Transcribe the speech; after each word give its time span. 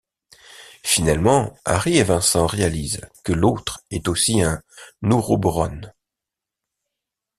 Finalement, 0.83 1.55
Harry 1.63 1.97
et 1.97 2.03
Vincent 2.03 2.47
réalisent 2.47 3.07
que 3.23 3.33
l’autre 3.33 3.81
est 3.91 4.07
aussi 4.07 4.41
un 4.41 4.63
Ouroboran. 5.03 5.79